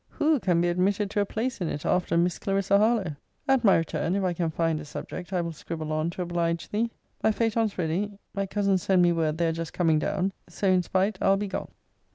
[0.13, 3.15] Who can be admitted to a place in it after Miss Clarissa Harlowe?
[3.47, 6.69] At my return, if I can find a subject, I will scribble on, to oblige
[6.69, 6.89] thee.
[7.21, 8.17] My phaëton's ready.
[8.33, 11.45] My cousins send me word they are just coming down: so in spite I'll be
[11.47, 11.69] gone.